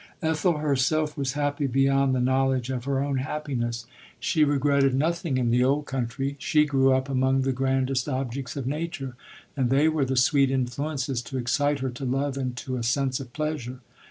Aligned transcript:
Ethel 0.23 0.57
herself 0.57 1.15
was 1.15 1.33
happy 1.33 1.67
beyond 1.67 2.15
the 2.15 2.19
know 2.19 2.47
ledge 2.47 2.71
of 2.71 2.85
her 2.85 3.03
own 3.03 3.17
happiness. 3.17 3.85
She 4.19 4.43
regretted 4.43 4.95
no 4.95 5.09
36 5.09 5.09
LODORE. 5.09 5.13
thing 5.21 5.37
in 5.45 5.51
the 5.51 5.63
old 5.63 5.85
country. 5.85 6.35
She 6.39 6.65
grew 6.65 6.91
up 6.91 7.07
among 7.07 7.41
the 7.41 7.51
grandest 7.53 8.09
objects 8.09 8.55
of 8.55 8.65
nature, 8.65 9.13
and 9.55 9.69
they 9.69 9.87
were 9.87 10.03
the 10.05 10.17
sweet 10.17 10.49
influences 10.49 11.21
to 11.21 11.37
excite 11.37 11.81
her 11.81 11.91
to 11.91 12.03
love 12.03 12.35
and 12.35 12.57
to 12.57 12.77
a 12.77 12.83
sense 12.83 13.19
of 13.19 13.31
pleasure. 13.31 13.81